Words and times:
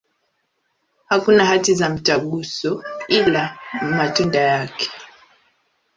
Hakuna 1.09 1.45
hati 1.45 1.75
za 1.75 1.89
mtaguso, 1.89 2.83
ila 3.07 3.57
matunda 3.81 4.39
yake. 4.41 4.89